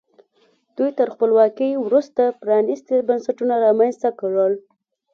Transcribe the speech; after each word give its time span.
دوی 0.77 0.91
تر 0.97 1.07
خپلواکۍ 1.15 1.71
وروسته 1.85 2.21
پرانیستي 2.41 2.97
بنسټونه 3.07 3.53
رامنځته 3.65 4.09
کړل. 4.19 4.53